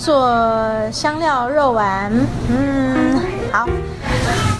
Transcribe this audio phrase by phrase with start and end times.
[0.00, 0.26] 做
[0.90, 2.10] 香料肉丸。
[2.48, 3.20] 嗯，
[3.52, 3.68] 好。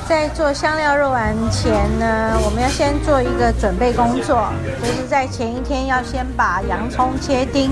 [0.07, 7.71] 在做香料肉丸前呢，我们要先做一个准备工作，就是在前一天要先把洋葱切丁。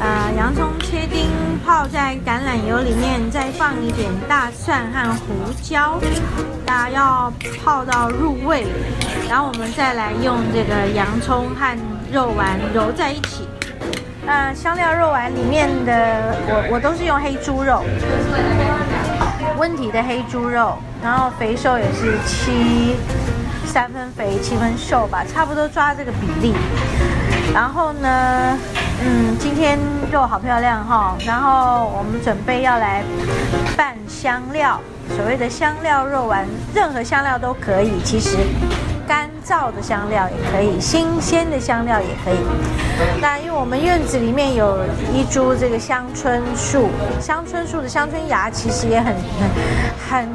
[0.00, 1.28] 啊，洋葱切丁
[1.66, 5.98] 泡在橄榄油里面，再放一点大蒜和胡椒，
[6.64, 8.64] 大家要泡到入味，
[9.28, 11.76] 然后我们再来用这个洋葱和
[12.12, 13.46] 肉丸揉在一起。
[14.24, 17.82] 那香料肉丸里面的我我都是用黑猪肉，
[19.58, 22.94] 温体的黑猪肉，然后肥瘦也是七
[23.66, 26.54] 三分肥七分瘦吧，差不多抓这个比例。
[27.52, 28.56] 然后呢，
[29.04, 29.78] 嗯，今天
[30.10, 33.02] 肉好漂亮哈，然后我们准备要来
[33.76, 34.80] 拌香料，
[35.16, 38.38] 所谓的香料肉丸，任何香料都可以，其实。
[39.12, 42.38] 干燥的香料也可以，新鲜的香料也可以。
[43.20, 44.78] 那因为我们院子里面有
[45.12, 46.88] 一株这个香椿树，
[47.20, 49.14] 香椿树的香椿芽其实也很
[50.08, 50.28] 很很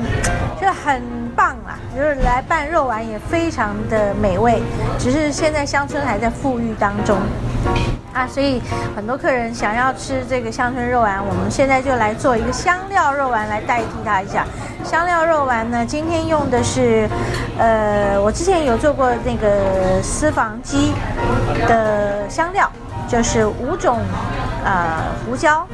[0.61, 1.01] 就很
[1.35, 4.61] 棒啊，就是来拌肉丸也非常的美味。
[4.99, 7.17] 只是现在香椿还在富裕当中
[8.17, 8.59] 啊，所以
[8.95, 14.43] 很多客人想要吃这个香椿肉丸，我们现在就来做一个香料肉丸来代替它一下。
[14.83, 17.07] 香料肉丸呢，今天用的是，
[17.59, 20.93] 呃，我之前有做过那个私房鸡
[21.67, 22.67] 的香料，
[23.07, 23.99] 就是五种
[24.65, 25.67] 呃胡椒，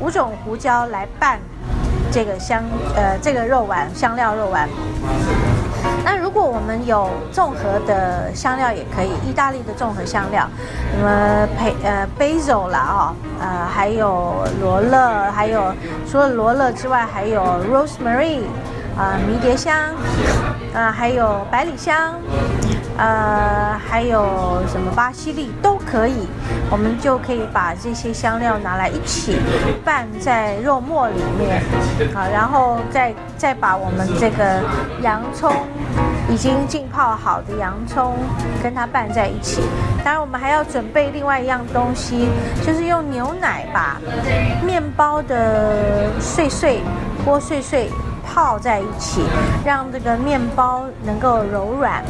[0.00, 1.38] 五种胡椒来拌
[2.10, 2.62] 这个香
[2.96, 4.66] 呃这个肉丸香料肉丸。
[6.04, 10.48] 那如果我们有综合的香料也可以，意大利的综合香料，
[10.90, 15.72] 什么培呃 basil 啦哦，呃还有罗勒，还有
[16.10, 18.42] 除了罗勒之外，还有 rosemary
[18.96, 19.74] 啊迷迭香，
[20.74, 22.14] 啊还有百里香，
[22.98, 26.26] 呃还有什么巴西利都可以，
[26.70, 29.38] 我们就可以把这些香料拿来一起
[29.84, 31.62] 拌在肉末里面，
[32.14, 34.60] 好然后再再把我们这个
[35.02, 35.52] 洋葱。
[36.30, 38.14] 已经浸泡好的洋葱，
[38.62, 39.60] 跟它拌在一起。
[40.02, 42.28] 当然，我们还要准备另外一样东西，
[42.64, 43.98] 就是用牛奶把
[44.64, 46.80] 面包的碎碎
[47.26, 47.90] 剥碎碎
[48.24, 49.24] 泡在一起，
[49.62, 52.02] 让这个面包能够柔软。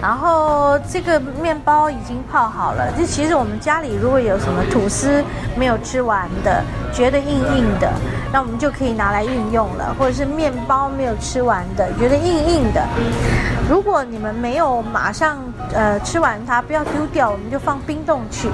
[0.00, 2.92] 然后这个面包已经泡好了。
[2.96, 5.22] 这其实我们家里如果有什么吐司
[5.56, 7.26] 没有吃完的，觉得硬
[7.56, 7.92] 硬的，
[8.32, 9.94] 那我们就可以拿来运用了。
[9.98, 12.86] 或者是面包没有吃完的，觉得硬硬的，
[13.68, 15.38] 如果你们没有马上
[15.72, 18.48] 呃吃完它，不要丢掉，我们就放冰冻去，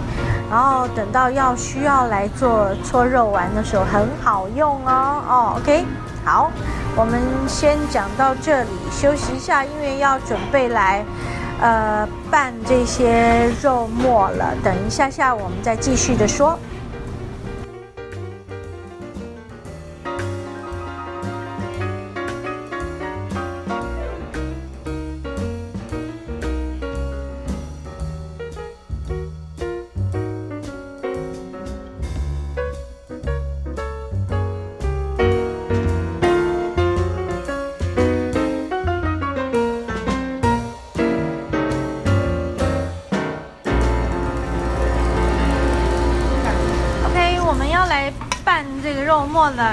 [0.50, 5.22] 然后等到要需要来做搓肉丸的时候，很好用哦。
[5.28, 5.84] 哦，OK，
[6.24, 6.50] 好，
[6.96, 11.04] 我们先讲到这里，休息一下，因为要准备来。
[11.60, 16.58] 呃，拌这些肉末了，等一下下我们再继续的说。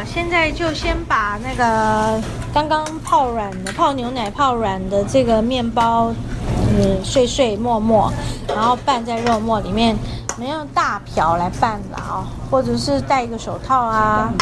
[0.05, 2.21] 现在就先把那个
[2.53, 6.13] 刚刚泡软的、泡牛奶泡软的这个面包，
[6.77, 8.11] 嗯，碎碎沫沫，
[8.47, 9.95] 然后拌在肉末里面。
[10.35, 14.33] 我们用大瓢来拌了啊，或者是戴一个手套啊，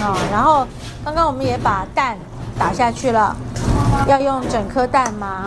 [0.00, 0.66] 啊，然后
[1.04, 2.16] 刚刚我们也把蛋
[2.58, 3.36] 打下去了，
[4.08, 5.44] 要用整颗蛋吗？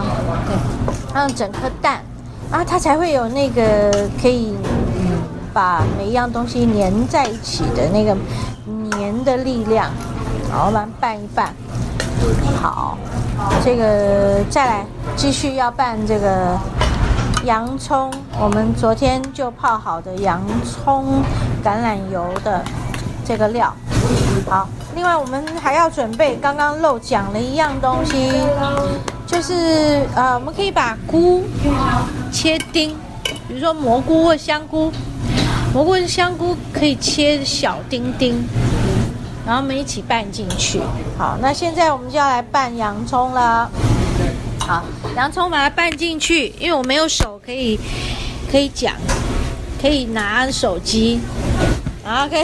[0.47, 2.01] 对，要用整颗蛋
[2.51, 3.91] 啊，它才会有那个
[4.21, 4.55] 可以
[5.51, 8.15] 把每一样东西粘在一起的那个。
[9.27, 9.91] 的力量，
[10.49, 11.53] 好，我们拌一拌。
[12.61, 12.97] 好，
[13.61, 14.85] 这个再来
[15.17, 16.57] 继续要拌这个
[17.43, 18.09] 洋葱，
[18.39, 21.21] 我们昨天就泡好的洋葱
[21.61, 22.63] 橄榄油的
[23.25, 23.73] 这个料。
[24.49, 28.31] 好，另外我们还要准备刚刚漏讲了一样东西，
[29.27, 31.43] 就是呃，我们可以把菇
[32.31, 32.95] 切丁，
[33.49, 34.89] 比如说蘑菇或香菇，
[35.73, 38.41] 蘑菇或香菇可以切小丁丁。
[39.47, 40.81] 然后我们一起拌进去。
[41.17, 43.71] 好，那现在我们就要来拌洋葱了。
[44.59, 44.83] 好，
[45.15, 47.79] 洋葱把它拌进去，因为我没有手可以
[48.51, 48.93] 可以讲，
[49.81, 51.21] 可以拿手机。
[52.05, 52.43] OK，OK，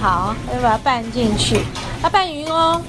[0.00, 1.60] 好，要把它拌进去，
[2.02, 2.82] 要拌匀哦。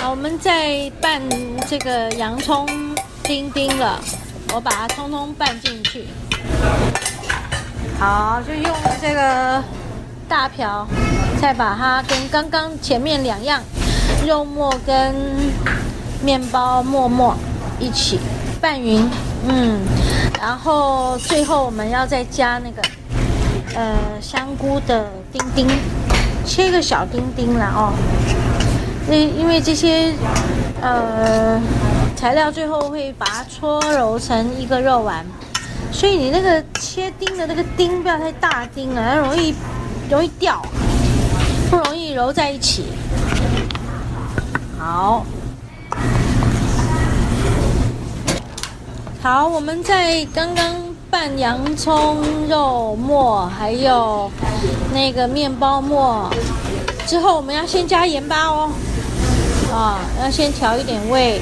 [0.00, 1.20] 好，我们在拌
[1.68, 2.66] 这个洋葱。
[3.22, 4.00] 丁丁了，
[4.54, 6.06] 我把它通通拌进去。
[7.98, 9.62] 好，就用这个
[10.28, 10.86] 大瓢，
[11.40, 13.60] 再把它跟刚刚前面两样
[14.26, 15.14] 肉末跟
[16.22, 17.36] 面包沫沫
[17.78, 18.18] 一起
[18.60, 19.08] 拌匀。
[19.46, 19.80] 嗯，
[20.40, 22.82] 然后最后我们要再加那个
[23.74, 25.68] 呃香菇的丁丁，
[26.44, 27.92] 切个小丁丁啦哦。
[29.10, 30.12] 因因为这些
[30.80, 31.60] 呃
[32.20, 35.24] 材料最后会把它搓揉成一个肉丸，
[35.90, 39.54] 所以你那个切丁的那个丁不要太大丁啊，容易
[40.10, 40.60] 容易掉，
[41.70, 42.84] 不容易揉在一起。
[44.78, 45.24] 好，
[49.22, 50.74] 好，我们在刚刚
[51.08, 52.18] 拌洋葱、
[52.50, 54.30] 肉末还有
[54.92, 56.28] 那个面包末
[57.06, 58.70] 之后，我们要先加盐巴哦。
[59.72, 61.40] 啊，要先调一点味，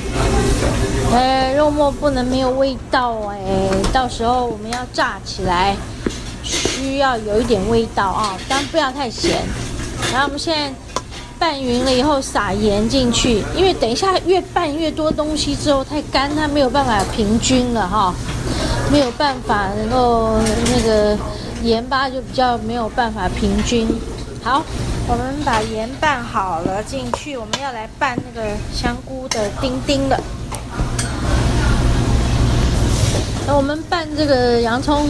[1.10, 3.36] 呃，肉末不能没有味道哎，
[3.92, 5.74] 到时候我们要炸起来，
[6.42, 9.42] 需要有一点味道啊，但不要太咸。
[10.12, 10.72] 然后我们现在
[11.38, 18.14] 拌匀了以后撒盐进去，因为等一下越拌越多东西之后太干，它没有办法平均了哈，
[18.92, 20.38] 没有办法能够
[20.70, 21.16] 那个
[21.62, 23.88] 盐巴就比较没有办法平均。
[24.44, 24.62] 好。
[25.10, 30.20] 我们把盐拌好了进去，我们要来拌那个香菇的丁丁了。
[33.54, 35.08] 我们拌这个洋葱，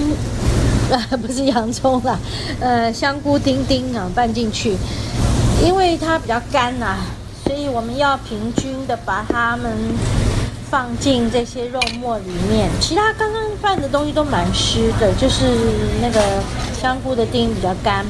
[0.91, 2.19] 呃，不是洋葱啦，
[2.61, 4.77] 呃，香菇丁丁啊，拌进去，
[5.63, 6.97] 因为它比较干呐，
[7.45, 9.71] 所以我们要平均的把它们
[10.71, 12.71] 放进这些肉末里面。
[12.81, 15.45] 其他刚刚拌的东西都蛮湿的，就是
[16.01, 16.21] 那个
[16.81, 18.07] 香菇的丁比较干。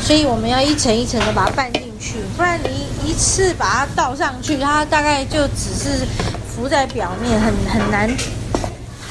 [0.00, 2.68] 所以我们要一层一层的把它拌进去，不然你
[3.08, 6.06] 一次把它倒上去，它大概就只是
[6.48, 8.08] 浮在表面，很很难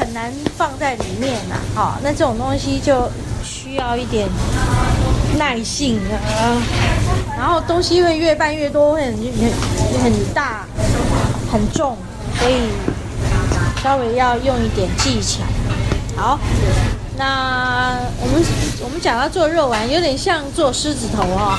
[0.02, 1.56] 很难放在里面呐。
[1.76, 3.08] 好，那这种东西就
[3.44, 4.28] 需要一点
[5.38, 6.58] 耐性啊。
[7.38, 9.14] 然后东西会越拌越多，会很
[10.04, 10.66] 很大
[11.52, 11.96] 很重，
[12.40, 12.56] 所以
[13.84, 15.44] 稍微要用一点技巧。
[16.20, 16.40] 好。
[17.18, 18.44] 那我们
[18.84, 21.56] 我们讲到做肉丸，有点像做狮子头哦。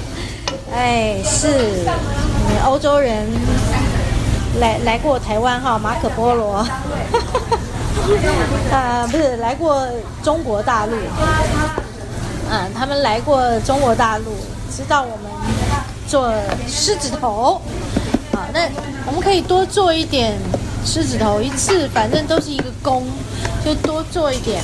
[0.74, 1.88] 哎，是，
[2.66, 3.26] 欧洲人
[4.60, 6.66] 来来过台湾哈，马可波罗。
[8.72, 9.86] 啊， 不是来过
[10.22, 10.92] 中国大陆。
[12.50, 14.24] 嗯，他们来过中国大陆，
[14.74, 15.30] 知道我们
[16.06, 16.32] 做
[16.66, 17.60] 狮子头。
[18.32, 18.68] 啊，那
[19.06, 20.36] 我们可以多做一点
[20.84, 23.06] 狮子头，一次反正都是一个工。
[23.64, 24.62] 就多做一点，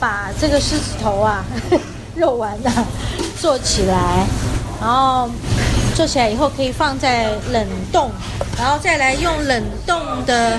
[0.00, 1.44] 把这个狮子头啊，
[2.16, 2.72] 肉丸啊
[3.38, 4.26] 做起来，
[4.80, 5.28] 然后
[5.94, 8.10] 做起来以后可以放在冷冻，
[8.58, 10.58] 然后再来用冷冻的，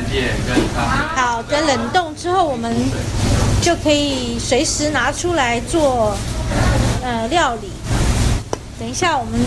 [1.16, 2.74] 好的冷冻之后，我们
[3.62, 6.16] 就可以随时拿出来做
[7.04, 7.72] 呃料理。
[8.80, 9.40] 等一下我们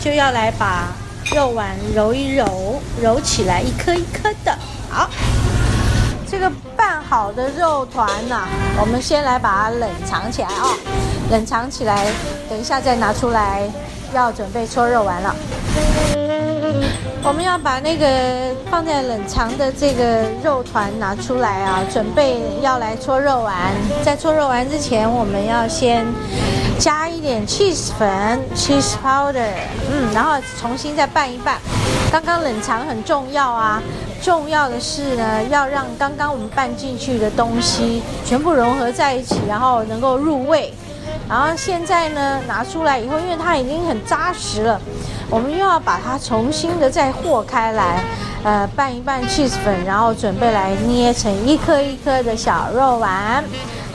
[0.00, 0.88] 就要来把
[1.32, 4.58] 肉丸揉一揉，揉起来一颗一颗的，
[4.90, 5.08] 好。
[6.26, 8.48] 这个拌好的肉团呐，
[8.80, 10.74] 我们先来把它冷藏起来啊，
[11.30, 12.06] 冷藏起来，
[12.50, 13.62] 等一下再拿出来，
[14.12, 15.36] 要准备搓肉丸了。
[17.26, 23.72] 我们要把那个放在冷藏的这个肉团拿出来啊，准备要来搓肉丸。
[24.04, 26.04] 在搓肉丸之前，我们要先
[26.78, 29.48] 加一点 cheese 粉 （cheese powder），
[29.90, 31.58] 嗯，然后重新再拌一拌。
[32.12, 33.82] 刚刚冷藏很重要啊。
[34.22, 40.72] 重要的是呢，要让刚刚我们拌进去的东西全部融合在一起，然后能够入味。
[41.28, 44.80] 然后现在呢，拿出来以后，因为它已经很扎实了，
[45.30, 48.02] 我们又要把它重新的再和开来，
[48.44, 53.42] 呃，拌一拌 cheese 粉，然后准备来捏成一颗一颗的小肉丸。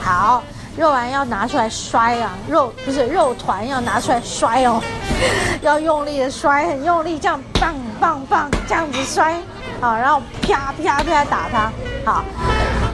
[0.00, 0.42] 好，
[0.76, 4.82] 肉丸要拿出来摔啊，肉不是肉团要拿出来摔哦，
[5.62, 9.34] 要用力的摔，很用力，这样棒棒棒这样子摔。
[9.80, 11.72] 好，然后啪啪啪打它，
[12.04, 12.24] 好，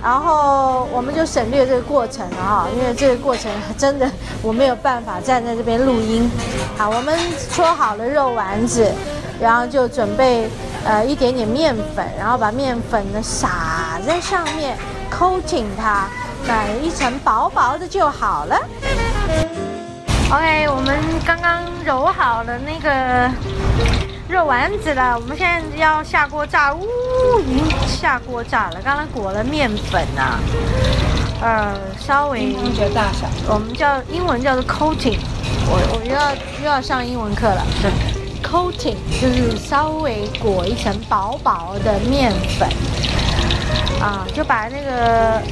[0.07, 4.09] 然后我们就省略这个过程了哈，因为这个过程真的
[4.41, 6.31] 我没有办法站在这边录音。
[6.79, 7.19] 好，我们
[7.51, 8.89] 搓好了肉丸子，
[9.41, 10.49] 然后就准备
[10.85, 14.79] 呃一点点面粉，然后把面粉呢撒在上面
[15.11, 16.07] ，coating 它，
[16.47, 18.57] 买一层薄薄的就好了。
[20.31, 20.97] OK，我们
[21.27, 23.56] 刚刚揉好了那个。
[24.29, 26.85] 肉丸子了，我们现在要下锅炸，呜，
[27.47, 28.81] 已经下锅炸了。
[28.83, 30.41] 刚刚裹了面粉啊，
[31.41, 32.53] 呃，稍微
[32.93, 35.19] 大小，我们叫英文叫做 coating，
[35.69, 37.91] 我我又要又要上英文课了，对。
[38.43, 42.69] coating，就是稍微裹一层薄薄的面粉，
[44.01, 45.43] 啊，就把那个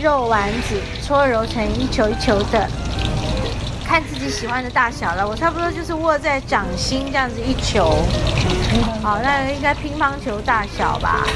[0.00, 2.68] 肉丸子搓揉成一球一球的，
[3.88, 5.26] 看自己喜欢的大小了。
[5.26, 7.96] 我差不多就是握在掌心这样子一球，
[9.02, 11.26] 好，那应该乒乓球大小吧？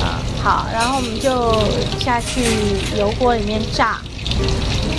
[0.00, 1.52] 啊，好，然后我们就
[2.00, 2.40] 下去
[2.96, 3.98] 油锅里面炸。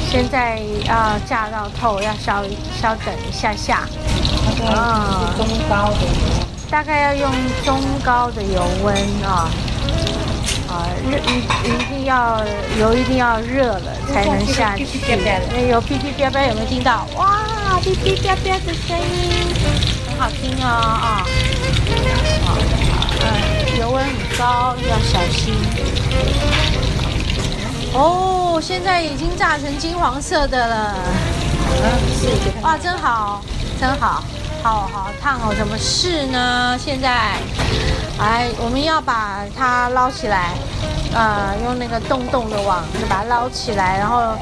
[0.08, 2.44] 现在要炸到透，要稍
[2.80, 3.80] 稍等一下下。
[4.68, 6.08] 啊，中高的，
[6.70, 7.32] 大概要用
[7.66, 9.50] 中高的油温啊，
[10.68, 12.44] 啊热一一定要
[12.80, 14.86] 油一定要热了才能下去。
[15.54, 17.08] 哎有噼噼啪啪有没有听到？
[17.16, 19.32] 哇，噼噼啪啪的声音，
[20.10, 21.26] 很好听哦啊。
[22.46, 22.58] 好，
[23.22, 23.26] 嗯，
[23.80, 25.54] 油温很高，要小心。
[27.94, 30.96] 哦，现在已经炸成金黄色的了。
[32.62, 33.42] 哇，真好，
[33.80, 34.24] 真好，
[34.62, 35.54] 好好烫哦。
[35.58, 36.78] 怎么试呢？
[36.78, 37.38] 现在，
[38.18, 40.54] 来，我们要把它捞起来，
[41.14, 44.36] 呃，用那个洞洞的网就把它捞起来，然后，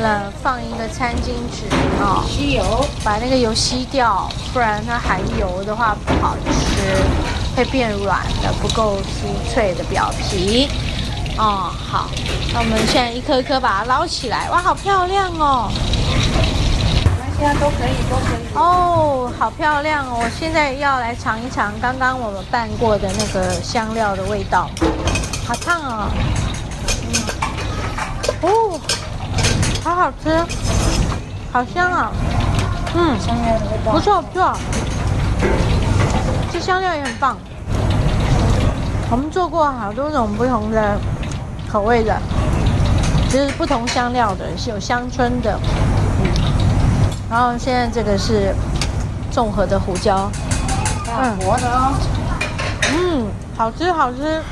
[0.00, 1.66] 呃，放一个餐巾纸
[2.02, 7.04] 啊，吸油，把那个油吸掉，不然它含油的话不好吃，
[7.54, 10.68] 会变软的，不够酥脆的表皮。
[11.36, 12.08] 哦，好，
[12.52, 15.70] 那我们现在一颗颗把它捞起来，哇，好漂亮哦！
[17.38, 18.54] 现在都可以，都可以。
[18.54, 20.18] 哦，好漂亮哦！
[20.20, 24.68] 我现在要来尝一尝刚刚我们拌过的那个香料的味道，
[25.46, 26.10] 好烫啊！
[28.42, 28.80] 哦，
[29.84, 30.36] 好好吃，
[31.52, 32.10] 好香啊！
[32.96, 34.52] 嗯，香料的味道不错不错，
[36.52, 37.36] 这香料也很棒。
[39.10, 40.98] 我们做过好多种不同的。
[41.70, 42.18] 口味的，
[43.28, 45.60] 就是不同香料的，是有香椿的，
[47.30, 48.54] 然后现在这个是
[49.30, 50.30] 综合的胡椒，
[51.06, 51.94] 嗯，活的哦，
[52.92, 54.42] 嗯，好吃好吃。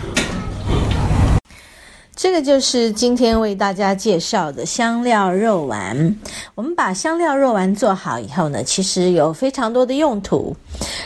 [2.14, 6.16] 这个就是今天为大家介绍的香料肉丸。
[6.54, 10.54] 我们把香料肉丸做好以后呢，其实有非常多的用途。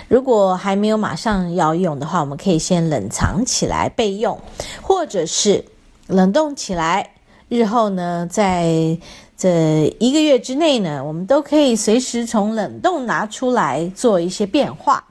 [0.09, 4.39] 如果还没有马上要用的话，我们可以先冷藏起来备用，
[4.83, 5.65] 或者是。
[6.07, 7.09] 冷冻起来，
[7.49, 8.99] 日后呢，在
[9.41, 15.03] 这一个月之内呢，我们都可以随时从冷冻拿出来做一些变化。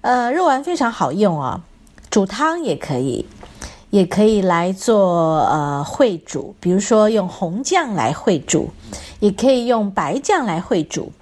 [0.00, 1.60] 呃，肉丸非常好用啊，
[2.08, 3.26] 煮汤也可以，
[3.90, 8.70] 也可以来做呃烩煮，比如说用红酱来烩煮，
[9.20, 11.12] 也可以用白酱来烩煮。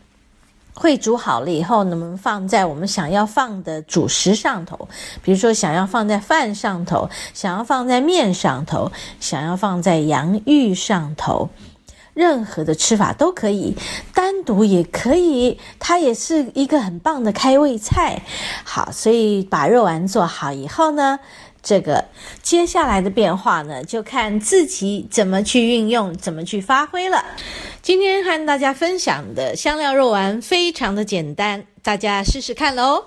[0.76, 4.88] 烩煮好了以后，我们放在我们想要放的主食上头，
[5.24, 11.48] 比如说想要放在饭上头，想要放在面上头，想要放在洋芋上头，
[12.14, 13.76] 任何的吃法都可以，
[14.14, 18.22] 单独也可以，它也是一个很棒的开胃菜。
[18.64, 21.18] 好，所以把肉丸做好以后呢。
[21.66, 22.04] 这个
[22.42, 27.24] 接下来的变化呢，就看自己怎么去运用，怎么去发挥了。
[27.80, 33.06] 今天和大家分享的香料肉丸非常的简单，大家试试看喽。